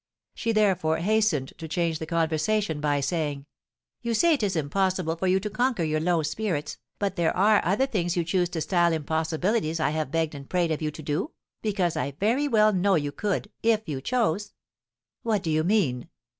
She 0.33 0.51
therefore 0.51 0.97
hastened 0.97 1.53
to 1.59 1.67
change 1.67 1.99
the 1.99 2.07
conversation 2.07 2.81
by 2.81 3.01
saying: 3.01 3.45
"You 4.01 4.15
say 4.15 4.33
it 4.33 4.41
is 4.41 4.55
impossible 4.55 5.15
for 5.15 5.27
you 5.27 5.39
to 5.39 5.49
conquer 5.51 5.83
your 5.83 5.99
low 5.99 6.23
spirits, 6.23 6.79
but 6.97 7.17
there 7.17 7.37
are 7.37 7.63
other 7.63 7.85
things 7.85 8.17
you 8.17 8.23
choose 8.23 8.49
to 8.49 8.61
style 8.61 8.93
impossibilities 8.93 9.79
I 9.79 9.91
have 9.91 10.09
begged 10.09 10.33
and 10.33 10.49
prayed 10.49 10.71
of 10.71 10.81
you 10.81 10.89
to 10.89 11.03
do, 11.03 11.33
because 11.61 11.95
I 11.95 12.13
very 12.19 12.47
well 12.47 12.73
know 12.73 12.95
you 12.95 13.11
could, 13.11 13.51
if 13.61 13.87
you 13.87 14.01
chose." 14.01 14.53
"What 15.21 15.43
do 15.43 15.51
you 15.51 15.63
mean?" 15.63 16.09